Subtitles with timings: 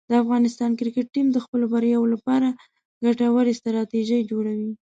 [0.09, 2.47] د افغانستان کرکټ ټیم د خپلو بریاوو لپاره
[3.05, 4.71] ګټورې ستراتیژۍ جوړوي.